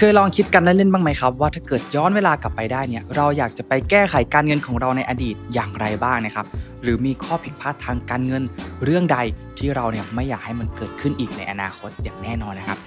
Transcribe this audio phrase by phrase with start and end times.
[0.00, 6.46] เคยลองคิดกันเล่นๆบ้างไหมครับ ว่าถ้าเกิดย้อนเวลากลับไปได้เนี่ยเราอยากจะไปแก้ไขการเงินของเราในอดีตอย่างไรบ้างนะครับ
[6.82, 8.42] หรือมีข้อผิดพลาดทางการเงิน
[8.84, 9.18] เรื่องใด
[9.58, 12.78] ที่เราเนี่ยไม่อยากให้มันเกิดขึ้นอีกในอนาคตอย่างแน่นอนนะครับ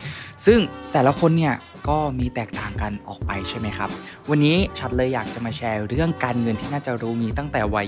[0.45, 0.59] ซึ่ง
[0.93, 1.53] แต่ละคนเนี่ย
[1.89, 3.89] ก็มีแตกต่างกันออกไปใช่ไหมครับ
[4.29, 7.87] วันนี้ชัดเลยอยากจะมาแชร์เรื่องการเงินที่น่าจะรู้งี้ตั้งแต่วัย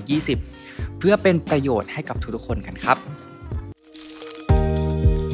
[0.49, 2.97] 20 เพื่อเป็นประโยชน์ให้กับทุกๆคนกันครับ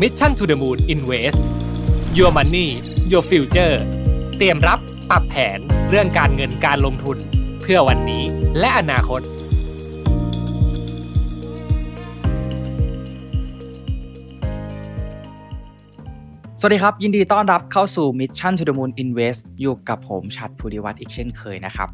[0.01, 1.39] Mission to the Moon Invest
[2.17, 2.69] Your Money
[3.11, 3.75] Your Future
[4.37, 5.59] เตรียมรับปรับแผน
[5.89, 7.17] เรื่องการเงินการลงทุน
[7.61, 8.23] เพื่อวันนี้
[8.59, 9.21] และอนาคต
[16.59, 21.89] สวัสดีครับ ยินดีต้อนรับเข้าสู่ Mission to the Moon Invest อยู่กับผมชัดภูริวัตรอีกเช่นเคยนะครับ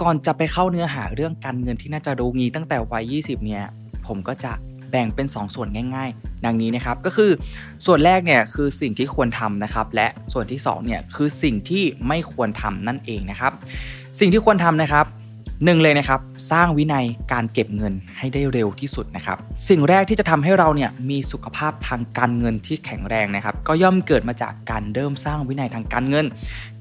[0.00, 3.64] ก่อนจะไปเข้าเนื้อหาเรื่องการเงินที่น่าจะรู้งี้ตั้งแต่วัย 20 เนี่ย
[4.06, 4.52] ผมก็จะ
[4.96, 7.30] บ่งเป็น 2 ส่วนง่าย ๆ ดังนี้นะครับก็คือ
[7.86, 13.52] ส่วนแรกเนี่ยคือสิ่งที่ควรทำนะครับ และส่วนที่2เนี่ยคือสิ่งที่ไม่ควรทำนั่นเองนะครับ
[14.20, 15.06] สิ่งที่ควรทำนะครับ
[15.64, 26.26] หนึ่งเลยนะครับสร้างวินัยการเก็บเงินให้ได้เร็วที่สุดนะครับสิ่งแรกที่จะทำให้เราเนี่ยมีสุขภาพทางการเงินที่แข็งแรงนะครับก็ย่อมเกิดมาจากการเริ่มสร้างวินัยทางการเงิน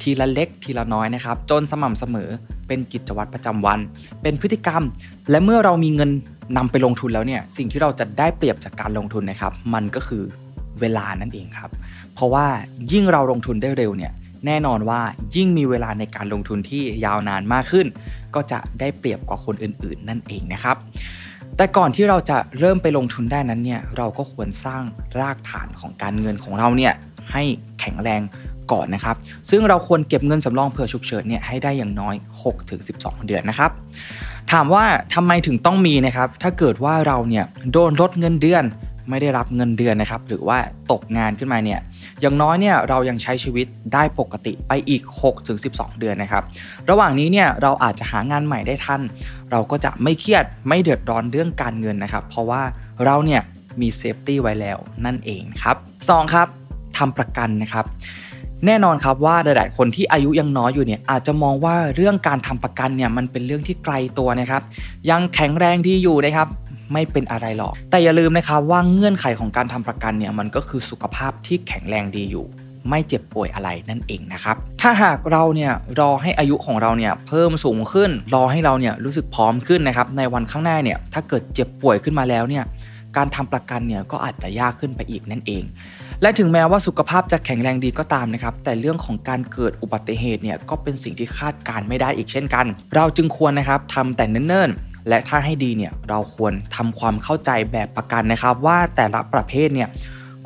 [0.01, 2.29] ทีละเล็กทีละน้อยนะครับจนสม่ำเสมอ
[2.67, 3.79] เป็นกิจวัตรประจำวัน
[4.21, 4.83] เป็นพฤติกรรม
[5.29, 6.11] และเมื่อเรามีเงิน
[6.57, 10.23] นำไปลงทุนแล้วเนี่ยสิ่งที่เราจะได้เปรียบจากการลงทุนนะครับมันก็คือ
[10.81, 11.69] เวลานั่นเองครับ
[12.13, 12.45] เพราะว่า
[12.91, 14.13] ยิ่งเราลงทุนได้เร็วเนี่ย
[14.45, 15.01] แน่นอนว่า
[15.35, 17.87] ยิ่งมีเวลาในการลงทุนที่ยาวนานมากขึ้น
[18.35, 20.77] ก็จะได้เปรียบกว่าคนอื่นๆ นั่นเองนะครับ
[21.57, 24.83] แต่ก่อนที่เราจะเริ่มไปลงทุนได้นั้นเนี่ยเราก็ควรสร้าง
[25.19, 26.93] รากฐานของการเงินของเราเนี่ย
[27.31, 27.43] ให้
[27.79, 28.21] แข็งแรง
[28.71, 29.15] ก่อนนะครับ
[29.49, 32.15] ซึ่งเราควรเก็บเงินสำรองเผื่อฉุกเฉินเนี่ยให้ได้อย่างน้อย
[32.71, 33.71] 6-12 เดือนนะครับ
[34.51, 38.63] ถามว่าทำไมถึงต้องมีนะครับ ถ้าเกิดว่าเราเนี่ยโดนลดเงินเดือน
[39.09, 40.57] ไม่ได้รับเงินเดือนนะครับ หรือว่า
[40.91, 41.79] ตกงานขึ้นมาเนี่ย
[42.21, 45.03] อย่างน้อยเนี่ยเรายังใช้ชีวิตได้ปกติไปอีก
[45.51, 46.43] 6-12 เดือนนะครับ
[46.89, 49.01] ระหว่างนี้เนี่ยเราอาจจะหางานใหม่ได้ทัน
[49.51, 52.61] เราก็จะไม่เครียดไม่เดือดร้อนเรื่องการเงินนะครับ เพราะว่า
[53.05, 53.41] เราเนี่ย
[53.81, 55.75] มี safety ไว้แล้วนั่นเองครับ
[56.09, 56.47] สองครับ
[56.97, 57.85] ทำประกันนะครับ
[58.65, 64.61] แน่นอนครับว่าหลายๆคนที่อายุยังน้อยอยู่เนี่ยอาจจะมองว่าเรื่องการทำประกันเนี่ยมันเป็นเรื่องที่ไกลตัวนะครับ
[65.09, 66.47] ยังแข็งแรงดีอยู่นะครับ
[66.93, 72.45] ไม่เป็นอะไรหรอก แต่อย่าลืมนะครับว่าเงื่อนไขของการทำประกันเนี่ยมันก็คือสุขภาพที่แข็งแรงดีอยู่
[72.89, 82.63] ไม่เจ็บป่วยอะไรนั่นเองนะครับ ถ้าหากเราเนี่ยรอให้อายุของเราเนี่ยเพิ่มสูงขึ้น รอให้เราเนี่ยรู้สึกพร้อมขึ้นนะครับในวันข้างหน้าเนี่ยถ้าเกิดเจ็บป่วยขึ้นมาแล้วเนี่ย
[83.17, 85.63] การทำประกันเนี่ยก็อาจจะยากขึ้นไปอีกนั่นเอง
[86.21, 92.65] และถึงแม้ว่าสุขภาพจะแข็งแรงดีก็ตามนะครับ แต่เรื่องของการเกิดอุบัติเหตุเนี่ยก็เป็นสิ่งที่คาดการไม่ได้อีกเช่นกัน
[92.95, 99.89] เราจึงควรนะครับทำแต่เนิ่นๆ และถ้าให้ดีเนี่ยเราควรทำความเข้าใจแบบประกันนะครับ ว่าแต่ละประเภทเนี่ย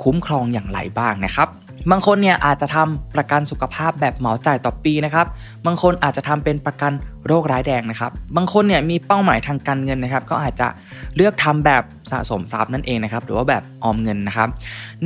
[0.03, 1.49] คุ้มครองอย่างไรบ้างนะครับ
[1.91, 5.27] บางคนเนี่ยอาจจะทำประกันสุขภาพแบบเหมาจ่ายต่อปีนะครับ
[5.65, 6.91] บางคนอาจจะทำเป็นประกัน
[7.27, 10.67] โรคร้ายแรงนะครับ บางคนเนี่ยมีเป้าหมายทางการเงินนะครับ ก็อาจจะ
[11.15, 14.49] เลือกทำแบบสะสมทรัพย์นั่นเองนะครับ หรือว่าแบบออมเงินนะครับ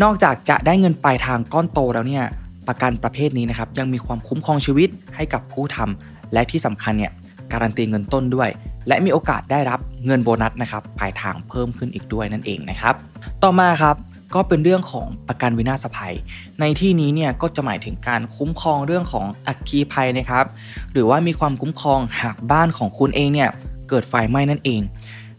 [0.04, 2.24] นอกจากจะได้เงินปลายทางก้อนโตแล้วเนี่ย
[2.68, 7.12] ประกันประเภทนี้นะครับยังมีความคุ้มครองชีวิตให้กับผู้ทำและที่สำคัญเนี่ย
[7.52, 8.50] การันตีเงินต้นด้วย
[8.88, 12.96] และมีโอกาสได้รับเงินโบนัสนะครับปลายทางเพิ่มขึ้นอีกด้วยนั่นเองนะครับ
[13.44, 13.96] ต่อมาครับ
[14.36, 16.16] ก็เป็นเรื่องของประกันวินาศภัย
[16.60, 20.46] ในที่นี้เนี่ยก็จะหมายถึงการคุ้มครองเรื่องของอัคคีภัยนะครับ
[20.94, 23.50] หรือว่ามีความคุ้มครองหากบ้านของคุณเองเนี่ย
[23.90, 24.82] เกิดไฟไหม้นั่นเอง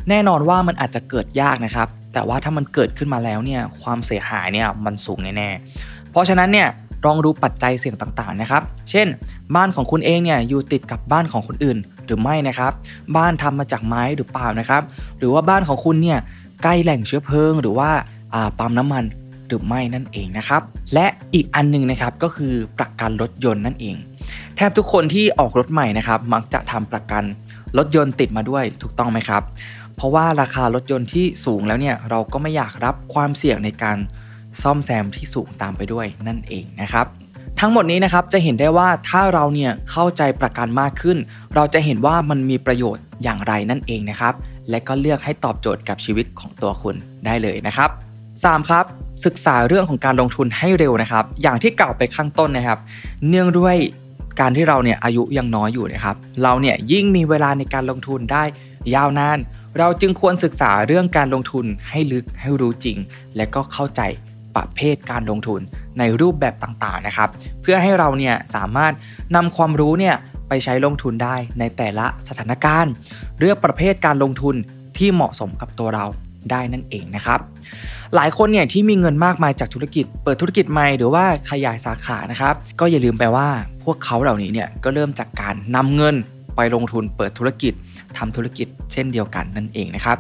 [0.09, 6.69] แน่นอนว่ามันอาจจะเกิดยากนะครับ แต่ว่าถ้ามันเกิดขึ้นมาแล้วเนี่ยความเสียหายเนี่ยมันสูงแน่ๆเพราะฉะนั้นเนี่ย
[7.07, 9.07] ลองดูปัจจัยเสี่ยงต่างๆนะครับ เช่น
[9.57, 12.73] บ้านของคุณเองเนี่ยอยู่ติดกับบ้านของคนอื่น หรือไม่นะครับ
[13.17, 14.83] บ้านทำมาจากไม้หรือเปล่านะครับ
[15.19, 16.19] หรือว่าบ้านของคุณเนี่ย
[16.63, 17.91] ใกล้แหล่งเชื้อเพลิง หรือว่า
[18.59, 19.05] ปั๊มน้ำมัน
[19.49, 20.63] หรือไม่นั่นเองนะครับ
[20.95, 23.97] และอีกอันนึงนะครับก็คือประกันรถยนต์นั่นเอง
[24.57, 27.25] แทบทุกคนที่ออกรถใหม่นะครับ มักจะทำประกัน
[27.79, 29.43] รถยนต์ติดมาด้วยถูกต้องไหมครับ
[29.97, 33.99] เพราะว่าราคารถยนต์ที่สูงแล้วเนี่ยเราก็ไม่อยากรับความเสี่ยงในการ
[34.63, 37.07] ซ่อมแซมที่สูงตามไปด้วยนั่นเองนะครับ
[37.61, 41.19] ทั้งหมดนี้นะครับจะเห็นได้ว่าถ้าเราเนี่ยเข้าใจประกันมากขึ้น
[41.55, 44.35] เราจะเห็นว่ามันมีประโยชน์อย่างไรนั่นเองนะครับ
[44.71, 47.91] และก็เลือกให้ตอบโจทย์กับชีวิตของตัวคุณได้เลยนะครับ
[48.35, 48.71] 3.
[48.71, 48.85] ครับ
[49.25, 52.79] ศึกษาเรื่องของการลงทุนให้เร็วนะครับ อย่างที่กล่าวไปข้างต้นนะครับ
[53.29, 53.77] เนื่องด้วย
[54.41, 58.45] การที่เราเนี่ยอายุยังน้อยอยู่นะครับ เราเนี่ยยิ่งมีเวลาในการลงทุนได้
[58.95, 59.39] ยาวนาน
[59.79, 62.97] เราจึงควรศึกษาเรื่องการลงทุนให้ลึกให้รู้จริง
[63.37, 64.01] และก็เข้าใจ
[64.57, 65.61] ประเภทการลงทุน
[65.99, 67.29] ในรูปแบบต่างๆนะครับ
[67.63, 68.93] เพื่อให้เราเนี่ยสามารถ
[69.37, 70.15] นำความรู้เนี่ย
[70.49, 72.93] ไปใช้ลงทุนได้ในแต่ละสถานการณ์
[73.39, 74.55] เลือกประเภทการลงทุน
[74.99, 76.05] ที่เหมาะสมกับตัวเรา
[76.51, 77.41] ได้นั่นเองนะครับ
[78.15, 83.49] หลายคนเนี่ยที่มีเงินมากมายจากธุรกิจ เปิดธุรกิจใหม่หรือว่าขยายสาขานะครับ ก็อย่าลืมไปว่า
[83.85, 86.15] พวกเขาเหล่านี้เนี่ยก็เริ่มจากการนำเงิน
[86.57, 87.73] ไปลงทุนเปิดธุรกิจ
[88.19, 90.17] ทำธุรกิจเช่นเดียวกันนั่นเองนะครับ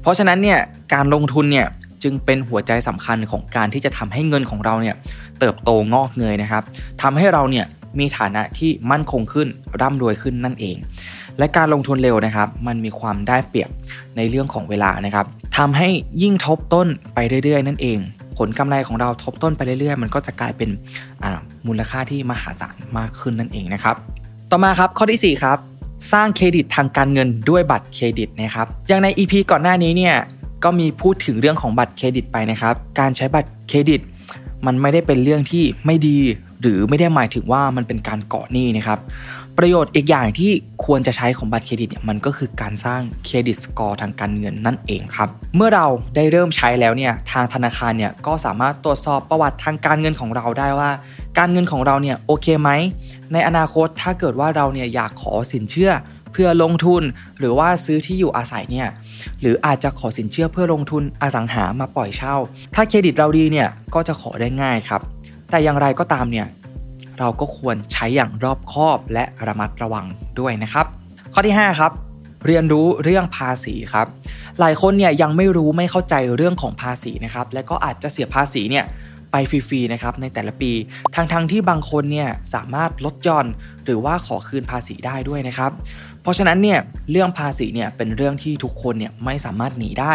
[0.00, 0.58] เพราะฉะนั้นเนี่ย
[0.94, 1.66] การลงทุนเนี่ย
[2.02, 4.96] จึงเป็นหัวใจสำคัญของการที่จะทำให้เงินของเราเนี่ย
[5.38, 6.62] เติบโตงอกเงยนะครับ
[7.02, 7.66] ทำให้เราเนี่ย
[7.98, 9.48] มีฐานะที่มั่นคงขึ้น
[9.80, 10.76] ร่ำรวยขึ้นนั่นเอง
[11.38, 13.70] และการลงทุนเร็วนะครับ มันมีความได้เปรียบ
[14.16, 15.26] ในเรื่องของเวลานะครับ
[15.58, 15.88] ทำให้
[16.22, 17.98] ยิ่งทบต้นไปเรื่อยๆ นั่นเอง
[18.38, 20.70] ผลกำไรของเราทบต้นไปเรื่อยๆ มันก็จะกลายเป็น
[21.66, 23.96] มูลค่าที่มหาศาลมากขึ้นนั่นเองนะครับ
[24.50, 25.58] ต่อมาครับข้อที่ 4 ครับ
[26.12, 30.14] สร้างเครดิตทางการเงินด้วยบัตรเครดิตนะครับ อย่างใน EP ก่อนหน้านี้เนี่ย
[30.64, 34.00] ก็มีพูดถึงเรื่องของบัตรเครดิตไปนะครับ การใช้บัตรเครดิต
[34.66, 36.18] มันไม่ได้เป็นเรื่องที่ไม่ดี
[36.60, 38.98] หรือไม่ได้หมายถึงว่ามันเป็นการเกาะหนี้นะครับ
[39.58, 40.50] ประโยชน์อีกอย่างที่
[40.84, 50.90] ควรจะใช้ของบัตรเครดิตเนี่ยมันก็คือการสร้างเครดิตสกอร์ทางการเงินนั่นเองครับ เมื่อเราได้เริ่มใช้แล้วเนี่ยทางธนาคารเนี่ยก็สามารถตรวจสอบประวัติทางการเงินของเราได้ว่า
[51.38, 52.70] การเงินของเราเนี่ยโอเคไหม
[53.32, 55.90] ในอนาคตถ้าเกิดว่าเราเนี่ยอยากขอสินเชื่อ
[56.42, 57.02] พื่อลงทุน
[57.38, 58.88] หรือว่าซื้อที่อยู่อาศัยเนี่ย
[59.40, 62.34] หรืออาจจะขอสินเชื่อเพื่อลงทุนอสังหามาปล่อยเช่า
[62.74, 65.02] ถ้าเครดิตเราดีเนี่ยก็จะขอได้ง่ายครับ
[65.50, 66.46] แต่อย่างไรก็ตามเนี่ย
[67.18, 70.06] เราก็ควรใช้อย่างรอบคอบและระมัดระวัง
[70.40, 70.86] ด้วยนะครับ
[71.32, 71.92] ข้อที่ 5 ครับ
[72.46, 74.06] เรียนรู้เรื่องภาษีครับ
[74.60, 78.84] หลายคนเนี่ยยังไม่รู้ไม่เข้าใจเรื่องของภาษีนะครับ และก็อาจจะเสียภาษีเนี่ย
[79.32, 80.72] ไปฟรีๆนะครับในแต่ละปี
[81.14, 83.46] ทั้งๆทที่บางคนเนี่ยสามารถลดหย่อน
[83.84, 85.70] หรือว่าขอคืนภาษีได้ด้วยนะครับ
[86.28, 86.78] ราะฉะนั้นเนี่ย
[87.10, 90.14] เรื่องภาษีเนี่ยเป็นเรื่องที่ทุกคนเนี่ยไม่สามารถหนีได้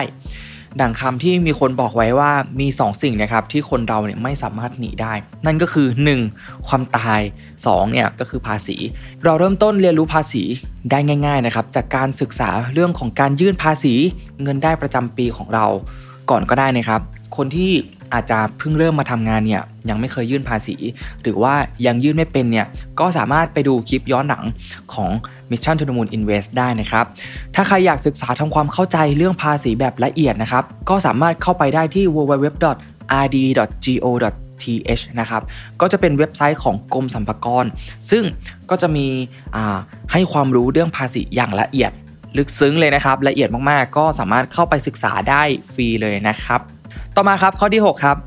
[0.81, 5.13] ดังคำที่มีคนบอกไว้ว่ามี2สิ่งนะครับที่คนเราเนี่ยไม่สามารถหนีได้
[5.45, 5.87] นั่นก็คือ
[6.27, 6.67] 1.
[6.67, 7.21] ความตาย
[7.57, 8.77] 2เนี่ยก็คือภาษี
[9.23, 10.43] เราเริ่มต้นเรียนรู้ภาษี
[10.91, 13.93] ได้ง่าย ๆนะครับ จากการศึกษาเรื่องของการยื่นภาษี
[14.43, 15.65] เงินได้ประจำปีของเรา
[16.29, 17.01] ก่อนก็ได้นะครับ
[17.37, 17.71] คนที่
[18.13, 20.75] อาจจะเพิ่งเริ่มมาทำงานเนี่ยยังไม่เคยยื่นภาษี
[21.21, 21.53] หรือว่า
[21.85, 22.67] ยังยื่นไม่เป็นเนี่ย
[22.99, 24.43] ก็สามารถไปดูคลิปย้อนหลัง
[24.93, 25.09] ของ
[25.51, 27.05] Mission to the Moon Invest ได้นะครับ
[27.55, 32.73] ถ้าใครอยากศึกษาทำความเข้าใจเรื่องภาษีแบบละเอียดนะครับก็สามารถเข้าไปได้ที่ www.rd.go.th
[35.19, 35.41] นะครับ
[35.81, 37.65] ก็จะเป็นเว็บไซต์ของกรมสรรพากร
[38.09, 38.23] ซึ่ง
[38.69, 39.07] ก็จะมี
[40.11, 41.91] ให้ความรู้เรื่องภาษีอย่างละเอียด
[42.37, 46.61] ลึกซึ้งเลยนะครับ ละเอียดมากๆ ก็สามารถเข้าไปศึกษาได้ฟรีเลยนะครับ
[47.15, 48.17] ต่อมาครับข้อที่ 6 ครับ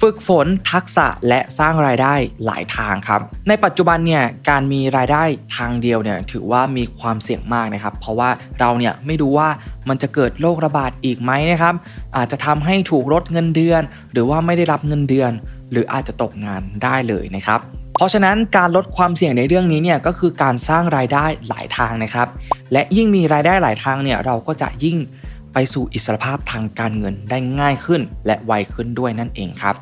[0.00, 2.14] ฝึกฝนทักษะและสร้างรายได้
[2.46, 5.22] หลายทางครับ ในปัจจุบันเนี่ยการมีรายได้
[5.56, 8.30] ทางเดียวเนี่ยถือว่ามีความเสี่ยงมากนะครับ เพราะว่า
[8.60, 9.48] เราเนี่ยไม่รู้ว่า
[9.88, 11.74] มันจะเกิดโรคระบาดอีกไหมนะครับ
[12.16, 13.82] อาจจะทำให้ถูกลดเงินเดือน
[14.12, 15.32] หรือว่าไม่ได้รับเงินเดือน
[15.72, 17.60] หรืออาจจะตกงานได้เลยนะครับ
[17.94, 22.28] เพราะฉะนั้นการลดความเสี่ยงในเรื่องนี้เนี่ยก็คือการสร้างรายได้หลายทางนะครับ
[22.72, 24.96] และยิ่งมีรายได้หลายทางเนี่ยเราก็จะยิ่ง
[25.52, 29.74] ไปสู่อิสรภาพทางการเงินได้ง่ายขึ้น และไวขึ้นด้วยนั่นเองครับ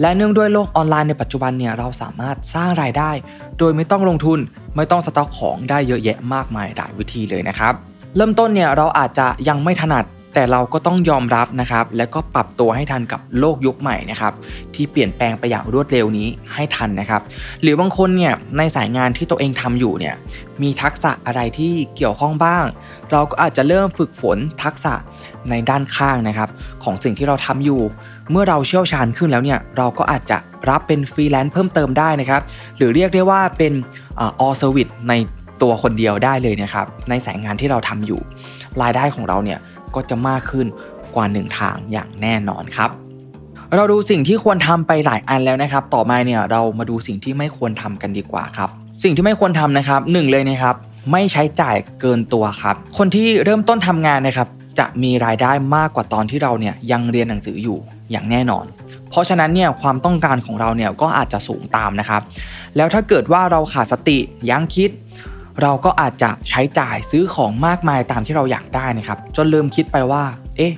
[0.00, 3.10] และเนื่องด้วยโลกออนไลน์ในปัจจุบันเนี่ยเราสามารถสร้างรายได้
[3.58, 4.38] โดยไม่ต้องลงทุน
[4.76, 7.74] ไม่ต้องสต็อกของได้เยอะแยะมากมายหลายวิธีเลยนะครับ
[8.16, 10.04] เริ่มต้นเนี่ยเราอาจจะยังไม่ถนัด
[10.34, 14.32] แต่เราก็ต้องยอมรับนะครับและก็ปรับตัวให้ทันกับโลกยุคใหม่นะครับ
[14.74, 17.22] ที่เปลี่ยนแปลงไปอย่างรวดเร็วนี้ให้ทันนะครับ
[17.62, 20.14] หรือบางคนเนี่ยในสายงานที่ตัวเองทำอยู่เนี่ย
[20.62, 22.64] มีทักษะอะไรที่เกี่ยวข้องบ้าง
[23.12, 24.94] เราก็อาจจะเริ่มฝึกฝนทักษะ
[25.50, 26.48] ในด้านข้างนะครับ
[26.84, 27.80] ของสิ่งที่เราทำอยู่
[28.30, 30.38] เมื่อเราเชี่ยวชาญขึ้นแล้วเนี่ยเราก็อาจจะ
[30.70, 32.42] รับเป็นฟรีแลนซ์เพิ่มเติมได้นะครับ
[32.76, 33.72] หรือเรียกได้ว่าเป็น
[34.20, 35.14] all service ใน
[35.62, 38.20] ตัวคนเดียวได้เลยนะครับ ในสายงานที่เราทำอยู่
[38.82, 39.58] รายได้ของเราเนี่ย
[39.94, 40.66] ก็จะมากขึ้น
[41.14, 42.90] กว่า 1 ทางอย่างแน่นอนครับ
[43.76, 48.70] เราดูสิ่งที่ควรทำไปหลายอันแล้วนะครับ ต่อมาเนี่ยเรามาดูสิ่งที่ไม่ควรทำกันดีกว่าครับ
[49.02, 50.76] สิ่งที่ไม่ควรทำนะครับหนึ่งเลยนะครับ
[51.12, 54.48] ไม่ใช้จ่ายเกินตัวครับ คนที่เริ่มต้นทำงานนะครับ
[54.78, 57.78] จะมีรายได้มากกว่าตอนที่เราเนี่ยยังเรียนหนังสืออยู่
[58.10, 58.64] อย่างแน่นอน
[59.10, 62.22] เพราะฉะนั้นเนี่ยความต้องการของเราเนี่ยก็อาจจะสูงตามนะครับ
[62.76, 64.18] แล้วถ้าเกิดว่าเราขาดสติ
[64.50, 64.90] ยั้งคิด
[65.62, 70.24] เราก็อาจจะใช้จ่ายซื้อของมากมายตามที่เราอยากได้นะครับ จนลืมคิดไปว่า
[70.56, 70.72] เอ๊ะ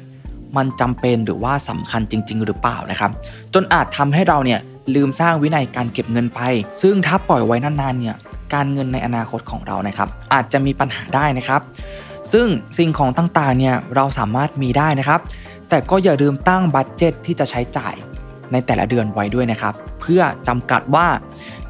[0.57, 3.11] มันจำเป็นหรือว่าสำคัญจริง ๆ หรือเปล่านะครับ
[3.55, 4.61] จนอาจทำให้เราเนี่ย
[4.95, 6.41] ลืมสร้างวินัยการเก็บเงินไป
[6.83, 8.17] ซึ่งถ้าปล่อยไว้นานๆเนี่ย
[8.55, 11.61] การเงินในอนาคตของเรานะครับ อาจจะมีปัญหาได้นะครับ
[12.33, 12.47] ซึ่ง
[12.79, 15.21] สิ่งของต่างๆเนี่ยเราสามารถมีได้นะครับ
[15.69, 17.95] แต่ก็อย่าลืมตั้งบัตเจ็ตที่จะใช้จ่าย
[18.53, 21.07] ในแต่ละเดือนไว้ด้วยนะครับ เพื่อจำกัดว่า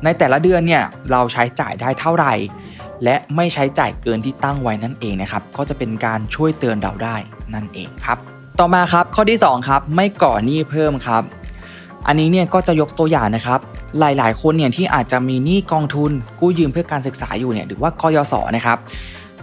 [0.05, 2.35] ในแต่ละเดือนเนี่ยเราใช้จ่ายได้เท่าไหร่
[3.05, 7.17] และไม่ใช้จ่ายเกินที่ตั้งไว้นั่นเองนะครับ ก็จะเป็นการช่วยเตือนเราได้
[7.55, 8.19] นั่นเองครับ
[8.61, 11.23] ต่อมาครับข้อที่2ครับไม่ก่อหนี้เพิ่มครับ
[12.07, 13.61] อันนี้เนี่ยก็จะยกตัวอย่างนะครับ
[13.99, 16.11] หลายๆ คนเนี่ยที่อาจจะมีหนี้กองทุน
[16.41, 18.79] กู้ยืมเพื่อการศึกษาอยู่เนี่ยหรือว่ากยศนะครับ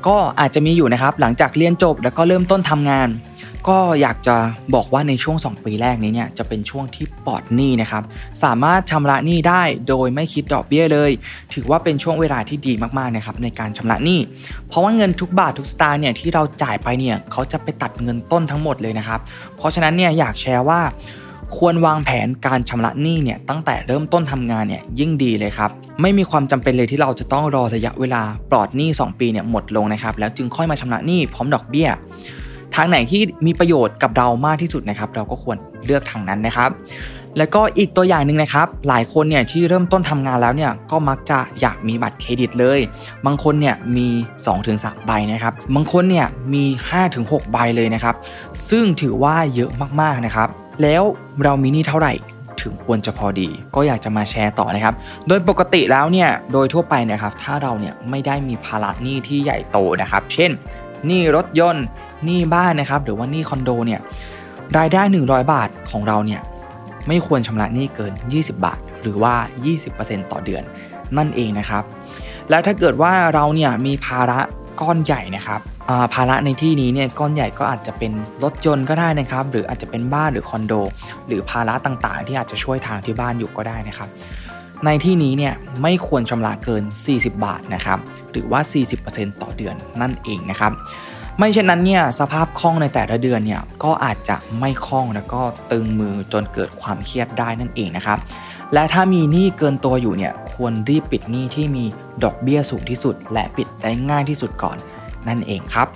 [0.08, 3.08] ก็อาจจะมีอยู่นะครับหลังจากเรียนจบแล้วก็เริ่มต้นทำงาน
[3.68, 4.36] ก็อยากจะ
[4.76, 8.04] บอกว่าในช่วง 2 ปีแรกนี้เนี่ยจะเป็นช่วงที่ปลอดหนี้นะครับ
[8.44, 11.12] สามารถชำระหนี้ได้โดยไม่คิดดอกเบี้ยเลย
[11.54, 14.20] ถือว่าเป็นช่วงเวลาที่ดีมากๆนะครับในการชำระหนี้
[14.68, 19.20] เพราะว่าเงินทุกบาททุกสตางค์เนี่ยที่เราจ่ายไปเนี่ยเขาจะไปตัดเงินต้นทั้งหมดเลยนะครับ
[19.58, 20.82] เพราะฉะนั้นเนี่ยอยากแชร์ว่า
[21.58, 25.70] ควรวางแผนการชำระหนี้เนี่ยตั้งแต่เริ่มต้นทำงานเนี่ยยิ่งดีเลยครับ
[26.02, 31.90] ไม่มีความจำเป็นเลยที่เราจะต้องรอระยะเวลาปลอดหนี้ 2 ปีเนี่ยหมดลงนะครับแล้วจึงค่อยมาชำระหนี้พร้อมดอกเบี้ย
[32.76, 36.70] ทางไหนที่มีประโยชน์กับเรามากที่สุดนะครับ เราก็ควรเลือกทางนั้นนะครับ
[37.38, 42.80] แล้วก็อีกตัวอย่างหนึ่งนะครับ หลายคนเนี่ยที่เริ่มต้นทำงานแล้วเนี่ยก็มักจะอยากมีบัตรเครดิตเลย
[43.26, 44.08] บางคนเนี่ยมี
[44.58, 46.64] 2-3 ใบนะครับ บางคนเนี่ยมี
[47.10, 48.16] 5-6 ใบเลยนะครับ
[48.70, 50.50] ซึ่งถือว่าเยอะมากๆนะครับ
[50.82, 51.04] แล้ว
[51.44, 52.14] เรามีหนี้เท่าไหร่
[52.62, 54.96] ถึงควรจะพอดีก็อยากจะมาแชร์ต่อนะครับ
[55.28, 60.52] โดยปกติแล้วเนี่ยโดยทั่วไปนะครับ ถ้าเราเนี่ยไม่ได้มีภาระหนี้ที่ใหญ่โตนะครับ เช่น
[61.06, 61.86] หนี้รถยนต์
[62.26, 64.00] หนี้บ้านนะครับ หรือว่าหนี้คอนโดเนี่ย
[64.78, 66.42] รายได้ 100 บาทของเราเนี่ย
[67.08, 69.34] ไม่ควรชำระหนี้เกิน 20 บาท หรือว่า
[69.84, 70.64] 20%ต่อเดือน
[71.18, 71.84] นั่นเองนะครับ
[72.50, 74.40] แล้วถ้าเกิดว่าเราเนี่ยมีภาระ
[74.82, 78.12] ก้อนใหญ่นะครับาภาระในที่นี้เนี่ยก้อนใหญ่ก็อาจจะเป็น
[78.44, 80.74] รถยนต์ก็ได้นะครับ หรืออาจจะเป็นบ้านหรือคอนโด
[81.28, 84.10] หรือภาระต่างๆ ที่อาจจะช่วยทางที่บ้านอยู่ก็ได้นะครับ
[84.86, 88.00] ในที่นี้เนี่ยไม่ควรชำระเกิน 40 บาทนะครับ
[88.32, 88.62] หรือว่า
[89.02, 90.72] 40%ต่อเดือนนั่นเองนะครับ
[91.38, 98.18] ไม่เช่นนั้นเนี่ยสภาพคล่องในแต่ละเดือนเนี่ยก็อาจจะไม่คล่องแล้วก็ตึงมือจนเกิดความเครียดได้นั่นเองนะครับ
[98.74, 101.84] และถ้ามีหนี้เกินตัวอยู่เนี่ยควรรีบปิดหนี้ที่มี
[102.24, 104.78] ดอกเบี้ยสูงที่สุด และปิดได้ง่ายที่สุดก่อน
[105.28, 105.88] นั่นเองครับ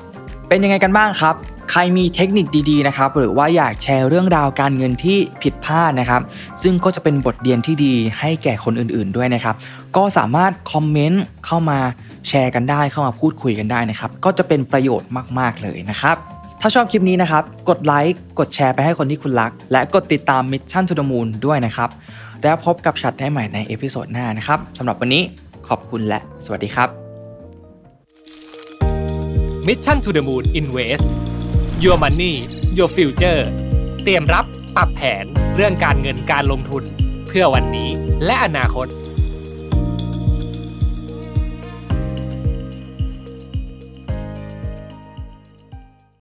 [0.47, 1.35] เป็นยังไงกันบ้างครับ
[1.71, 6.21] ใครมีเทคนิคดีๆนะครับหรือว่าอยากแชร์เรื่องราวการเงินที่ผิดพลาดนะครับ
[6.61, 9.55] ซึ่งก็จะเป็นบทเรียนที่ดีให้แก่คนอื่นๆด้วยนะครับ
[9.95, 11.79] ก็สามารถ comment เข้ามา
[12.27, 16.17] แชร์กันได้เข้ามาพูดคุยกันได้นะครับ ก็จะเป็นประโยชน์มาก ๆ เลยนะครับ
[16.61, 21.89] ถ้าชอบคลิปนี้นะครับ กดไลค์กดแชร์ไปให้คนที่คุณรัก และกดติดตาม Mission to the Moon ด้วยนะครับ
[22.43, 25.23] แล้วพบกับชัชได้ใหม่ใน episode หน้านะครับสำหรับวันนี้
[25.67, 26.89] ขอบคุณและสวัสดีครับ
[29.67, 31.05] Mission to the Moon Invest
[31.83, 32.33] Your Money
[32.77, 33.41] Your Future
[34.03, 36.83] เตรียมรับปรับแผนเรื่องการเงินการลงทุน
[37.27, 37.89] เพื่อวันนี้
[38.25, 38.87] และอนาคต